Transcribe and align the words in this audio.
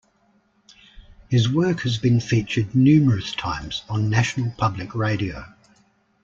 His 1.29 1.47
work 1.47 1.81
has 1.81 1.99
been 1.99 2.19
featured 2.21 2.73
numerous 2.73 3.33
times 3.35 3.83
on 3.87 4.09
National 4.09 4.51
Public 4.57 4.95
Radio. 4.95 5.45